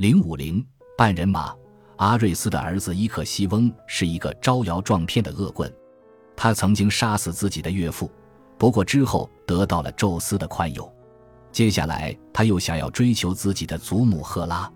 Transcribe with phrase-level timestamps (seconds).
[0.00, 0.64] 零五零
[0.96, 1.54] 半人马
[1.96, 5.70] 阿瑞斯的儿子伊克西翁是一个招摇撞骗的恶棍，
[6.34, 8.10] 他曾经杀死自己的岳父，
[8.56, 10.90] 不过之后得到了宙斯的宽宥。
[11.52, 14.72] 接下来他又想要追求自己的祖母赫拉，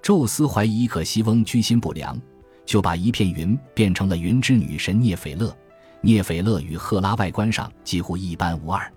[0.00, 2.16] 宙斯怀疑伊克西翁居心不良，
[2.64, 5.52] 就把一片云变成了云之女神涅斐勒。
[6.00, 8.88] 涅斐勒与赫拉外观上几乎一般无二，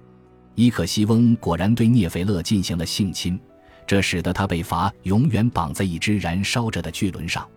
[0.53, 3.41] 伊克西翁果然对涅斐勒进行了性侵，
[3.85, 7.47] 这使得他被罚永远绑在一只燃烧着的巨轮上。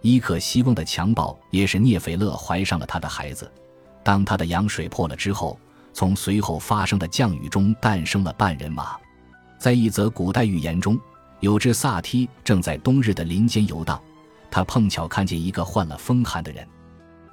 [0.00, 3.50] 伊克西翁的襁褓也使涅斐勒怀上了他的孩子。
[4.02, 5.58] 当他的羊水破了之后，
[5.92, 8.96] 从随后发生的降雨中诞生了半人马。
[9.58, 11.00] 在一则古代寓言中，
[11.40, 13.98] 有只萨梯正在冬日的林间游荡，
[14.50, 16.66] 他碰巧看见一个患了风寒的人。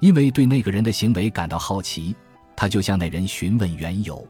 [0.00, 2.16] 因为对那个人的行为感到好奇，
[2.56, 4.26] 他就向那人询问缘由。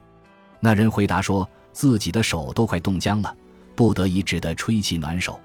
[0.59, 3.34] 那人回答说自己的手都快冻僵了，
[3.75, 5.39] 不得已只得吹气暖手。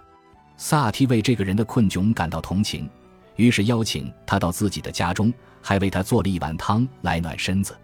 [0.58, 2.90] 萨提为这个人的困窘感到同情，
[3.36, 7.78] 于是邀请他到自己的家中，还为他做了一碗汤来暖身子。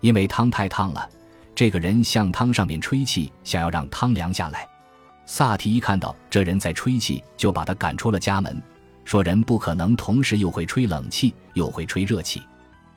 [0.00, 1.08] 因为汤太烫了，
[1.54, 4.66] 这个人向汤上面吹气，想要让汤凉下来。
[5.26, 8.60] 萨提一看到这人在吹气，就把他赶出了家门。
[9.04, 12.42] 说人不可能同时又会吹冷气又会吹热气，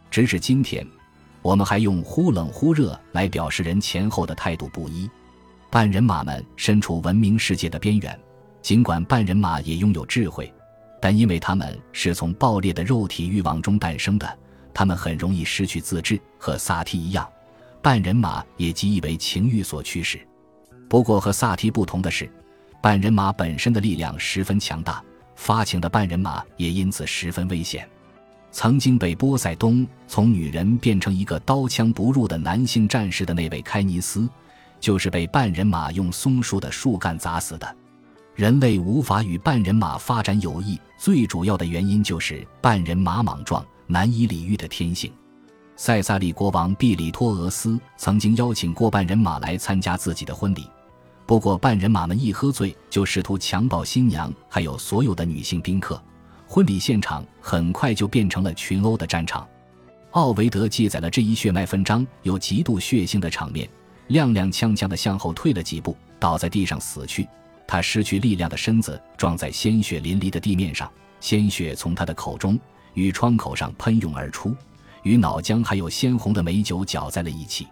[0.10, 0.86] 直至今天，
[1.42, 5.10] 我们还用忽冷忽热来表示人前后的态度不一。
[5.72, 8.20] 半人马们身处文明世界的边缘，
[8.62, 10.54] 尽管半人马也拥有智慧，
[11.00, 14.38] 但因为他们是从暴烈的肉体欲望中诞生的，
[14.74, 16.20] 他们很容易失去自制。
[16.38, 17.26] 和萨提一样，
[17.82, 20.20] 半人马也极易为情欲所驱使。
[20.90, 22.30] 不过和萨提不同的是，
[22.82, 25.02] 半人马本身的力量十分强大。
[25.36, 27.88] 发情的半人马也因此十分危险。
[28.52, 34.28] 曾经被波塞冬从女人变成一个刀枪不入的男性战士的那位开尼斯，
[34.82, 37.76] 就是被半人马用松树的树干砸死的。
[38.36, 45.12] 人类无法与半人马发展友谊，最主要的原因就是半人马莽撞、难以理喻的天性。
[45.76, 50.68] 塞萨利国王毕里托俄斯曾经邀请过半人马来参加自己的婚礼。
[51.26, 56.02] 不过，半人马们一喝醉就试图强暴新娘，还有所有的女性宾客。
[56.48, 59.48] 婚礼现场很快就变成了群殴的战场。
[60.12, 63.70] 奥维德记载了这一血脉纷张又极度血腥的场面，
[64.12, 67.28] 踉踉跄跄地向后退了几步，倒在地上死去。
[67.68, 72.60] 他失去力量的身子撞在鲜血淋漓的地面上，鲜血从他的口中
[72.94, 74.56] 与窗口上喷涌而出，
[75.04, 77.68] 与脑浆还有鲜红的美酒搅在了一起。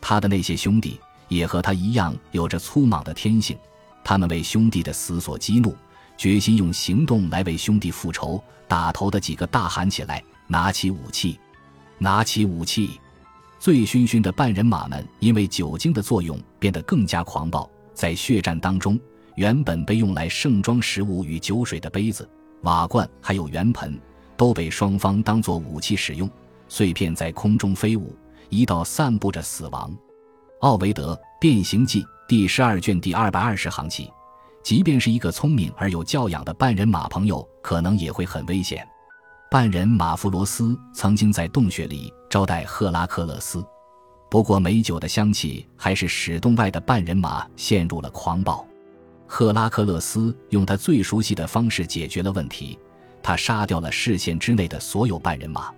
[0.00, 1.00] 他的那些兄弟。
[1.30, 3.56] 也和他一样有着粗莽的天性，
[4.02, 5.76] 他们为兄弟的死所激怒，
[6.16, 8.42] 决心用行动来为兄弟复仇。
[8.66, 10.20] 打头的几个大喊起来
[10.50, 11.38] ：“拿起武器，
[11.98, 12.98] 拿起武器！”
[13.60, 17.70] 醉醺醺的半人马们因为酒精的作用变得更加狂暴。
[17.92, 18.98] 在血战当中，
[19.36, 22.26] 原本被用来盛装食物与酒水的杯子、
[22.62, 24.00] 瓦罐还有圆盆，
[24.34, 26.28] 都被双方当作武器使用，
[26.68, 28.16] 碎片在空中飞舞，
[28.48, 29.94] 一道散布着死亡。
[30.60, 34.10] 奥维德《变形记》第十二卷第二百二十行起，
[34.64, 38.88] 即便是一个聪明而有教养的半人马朋友，可能也会很危险。
[39.50, 43.60] 半人马弗罗斯曾经在洞穴里招待赫拉克勒斯，
[44.30, 48.64] 不过美酒的香气还是使洞外的半人马陷入了狂暴。
[49.26, 52.78] 赫拉克勒斯用他最熟悉的方式解决了问题，
[53.24, 55.74] 他杀掉了视线之内的所有半人马，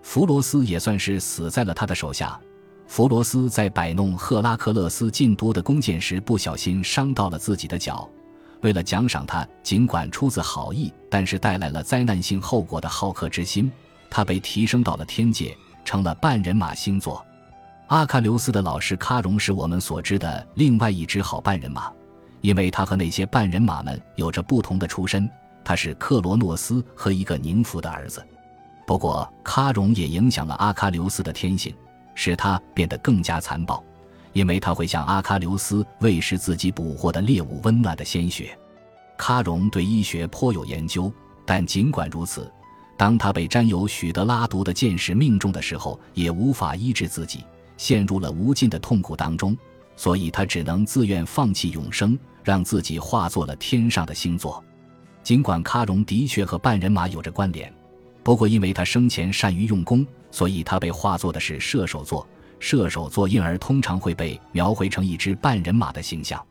[0.00, 2.38] 弗罗斯也算是死在了他的手下。
[2.86, 8.08] 弗罗斯在摆弄赫拉克勒斯禁多的弓箭时，不小心伤到了自己的脚。
[8.60, 13.70] 为了奖赏他，尽管出自好意，但是带来了灾难性后果的好客之心，
[14.10, 17.24] 他被提升到了天界，成了半人马星座。
[17.88, 21.90] 阿喀琉斯的老师喀戎是我们所知的另外一只好半人马，
[22.40, 25.28] 因为他和那些半人马们有着不同的出身。
[25.64, 28.26] 他是克罗诺斯和一个宁芙的儿子。
[28.86, 31.74] 不过，喀戎也影响了阿喀琉斯的天性。
[32.20, 33.80] 使他变得更加残暴，
[34.38, 38.56] 因为他会向阿喀琉斯喂食自己捕获的猎物温暖的鲜血。
[39.18, 41.12] 喀戎对医学颇有研究，
[41.44, 42.48] 但尽管如此，
[42.96, 47.44] 当他被沾有许德拉毒的箭矢命中的时候，也无法医治自己，
[47.76, 49.58] 陷入了无尽的痛苦当中。
[49.96, 54.62] 所以他只能自愿放弃永生，让自己化作了天上的星座。
[55.24, 57.74] 尽管喀戎的确和半人马有着关联。
[58.22, 62.24] 不过，因为他生前善于用功，所以他被化作的是射手座。
[62.60, 66.44] 射手座婴儿通常会被描绘成一只半人马的形象。